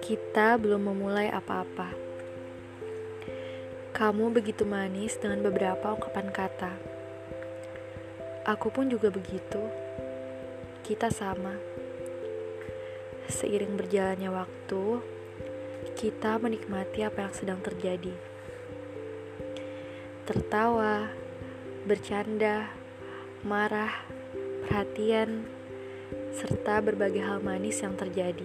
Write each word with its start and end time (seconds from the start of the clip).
Kita 0.00 0.56
belum 0.56 0.88
memulai 0.88 1.28
apa-apa. 1.28 1.92
Kamu 3.92 4.32
begitu 4.32 4.64
manis 4.64 5.20
dengan 5.20 5.44
beberapa 5.44 5.92
ungkapan 5.92 6.32
kata. 6.32 6.72
Aku 8.48 8.72
pun 8.72 8.88
juga 8.88 9.12
begitu. 9.12 9.60
Kita 10.80 11.12
sama. 11.12 11.52
Seiring 13.28 13.76
berjalannya 13.76 14.32
waktu, 14.32 14.84
kita 15.92 16.40
menikmati 16.40 17.04
apa 17.04 17.28
yang 17.28 17.34
sedang 17.36 17.60
terjadi. 17.60 18.16
Tertawa, 20.24 21.12
bercanda, 21.84 22.72
marah, 23.44 24.17
perhatian, 24.68 25.48
serta 26.36 26.84
berbagai 26.84 27.24
hal 27.24 27.40
manis 27.40 27.80
yang 27.80 27.96
terjadi 27.96 28.44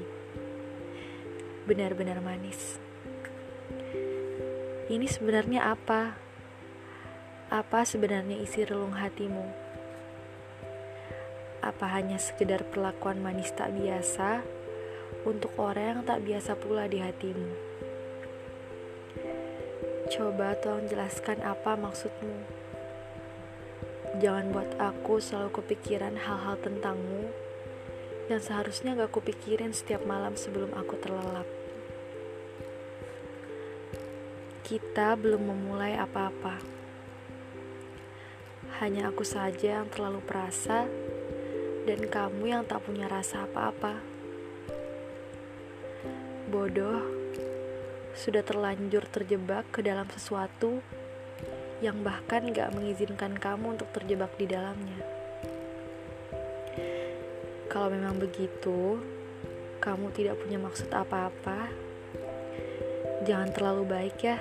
benar-benar 1.67 2.23
manis. 2.23 2.80
Ini 4.88 5.03
sebenarnya 5.03 5.67
apa? 5.67 6.16
Apa 7.52 7.83
sebenarnya 7.83 8.39
isi 8.39 8.63
relung 8.63 8.95
hatimu? 8.95 9.44
Apa 11.59 11.91
hanya 11.91 12.16
sekedar 12.16 12.63
perlakuan 12.71 13.19
manis 13.19 13.52
tak 13.52 13.75
biasa 13.75 14.47
untuk 15.27 15.52
orang 15.59 15.99
yang 15.99 16.02
tak 16.08 16.23
biasa 16.23 16.55
pula 16.55 16.88
di 16.88 17.03
hatimu? 17.03 17.52
Coba 20.08 20.55
tolong 20.55 20.88
jelaskan 20.88 21.44
apa 21.44 21.75
maksudmu. 21.75 22.62
Jangan 24.13 24.53
buat 24.53 24.77
aku 24.77 25.17
selalu 25.17 25.49
kepikiran 25.58 26.13
hal-hal 26.13 26.53
tentangmu 26.62 27.34
yang 28.30 28.38
seharusnya 28.38 28.94
gak 28.94 29.09
kupikirin 29.09 29.73
setiap 29.73 30.05
malam 30.05 30.38
sebelum 30.38 30.70
aku 30.78 31.02
terlelap. 31.02 31.50
Kita 34.61 35.17
belum 35.17 35.50
memulai 35.50 35.97
apa-apa. 35.97 36.61
Hanya 38.86 39.09
aku 39.09 39.25
saja 39.25 39.81
yang 39.81 39.89
terlalu 39.89 40.22
perasa 40.22 40.86
dan 41.89 42.05
kamu 42.05 42.53
yang 42.53 42.64
tak 42.70 42.86
punya 42.86 43.09
rasa 43.09 43.50
apa-apa. 43.50 43.98
Bodoh, 46.53 47.02
sudah 48.14 48.45
terlanjur 48.45 49.09
terjebak 49.09 49.66
ke 49.73 49.81
dalam 49.81 50.05
sesuatu 50.14 50.86
yang 51.84 52.00
bahkan 52.00 52.48
gak 52.56 52.72
mengizinkan 52.72 53.36
kamu 53.36 53.76
untuk 53.76 53.92
terjebak 53.92 54.31
di 54.39 54.48
dalamnya. 54.48 55.03
Kalau 57.67 57.92
memang 57.92 58.16
begitu, 58.16 59.03
kamu 59.84 60.16
tidak 60.16 60.39
punya 60.39 60.56
maksud 60.64 60.88
apa-apa, 60.95 61.67
jangan 63.28 63.52
terlalu 63.52 63.84
baik 63.84 64.17
ya. 64.23 64.39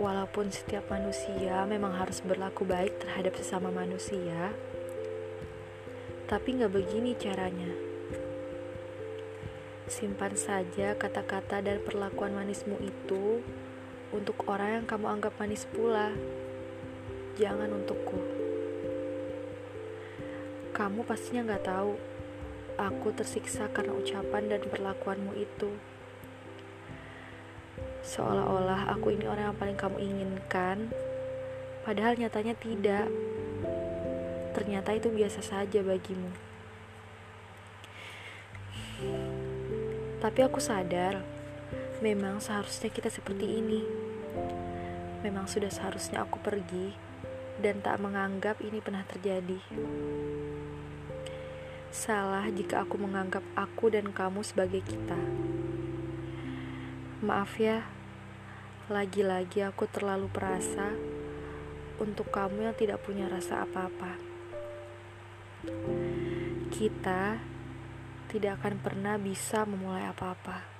Walaupun 0.00 0.50
setiap 0.50 0.90
manusia 0.90 1.62
memang 1.70 1.94
harus 1.94 2.18
berlaku 2.24 2.66
baik 2.66 2.98
terhadap 2.98 3.38
sesama 3.38 3.70
manusia, 3.70 4.50
tapi 6.26 6.58
nggak 6.58 6.72
begini 6.74 7.14
caranya. 7.14 7.70
Simpan 9.86 10.34
saja 10.34 10.98
kata-kata 10.98 11.62
dan 11.62 11.78
perlakuan 11.84 12.34
manismu 12.34 12.78
itu 12.80 13.44
untuk 14.10 14.42
orang 14.50 14.82
yang 14.82 14.86
kamu 14.86 15.06
anggap 15.06 15.34
manis 15.38 15.66
pula. 15.70 16.10
Jangan 17.38 17.70
untukku. 17.70 18.18
Kamu 20.74 21.06
pastinya 21.06 21.54
gak 21.54 21.66
tahu, 21.66 21.94
aku 22.80 23.12
tersiksa 23.12 23.68
karena 23.70 23.94
ucapan 23.94 24.50
dan 24.50 24.62
perlakuanmu 24.66 25.36
itu. 25.36 25.70
Seolah-olah 28.00 28.88
aku 28.90 29.12
ini 29.14 29.28
orang 29.28 29.52
yang 29.52 29.58
paling 29.60 29.78
kamu 29.78 29.98
inginkan, 30.00 30.88
padahal 31.84 32.16
nyatanya 32.16 32.56
tidak. 32.56 33.06
Ternyata 34.56 34.96
itu 34.96 35.12
biasa 35.12 35.44
saja 35.44 35.78
bagimu. 35.84 36.32
Tapi 40.20 40.40
aku 40.44 40.58
sadar, 40.60 41.22
memang 42.00 42.40
seharusnya 42.40 42.88
kita 42.88 43.12
seperti 43.12 43.60
ini. 43.60 43.84
Memang 45.20 45.44
sudah 45.44 45.68
seharusnya 45.68 46.24
aku 46.24 46.40
pergi 46.40 46.96
dan 47.60 47.84
tak 47.84 48.00
menganggap 48.00 48.56
ini 48.64 48.80
pernah 48.80 49.04
terjadi. 49.04 49.60
Salah 51.92 52.48
jika 52.48 52.88
aku 52.88 52.96
menganggap 52.96 53.44
aku 53.52 53.92
dan 53.92 54.08
kamu 54.16 54.40
sebagai 54.40 54.80
kita. 54.80 55.20
Maaf 57.20 57.60
ya, 57.60 57.84
lagi-lagi 58.88 59.60
aku 59.60 59.84
terlalu 59.84 60.32
perasa 60.32 60.96
untuk 62.00 62.32
kamu 62.32 62.72
yang 62.72 62.76
tidak 62.80 63.04
punya 63.04 63.28
rasa 63.28 63.68
apa-apa. 63.68 64.16
Kita 66.72 67.36
tidak 68.32 68.64
akan 68.64 68.80
pernah 68.80 69.20
bisa 69.20 69.68
memulai 69.68 70.08
apa-apa. 70.08 70.79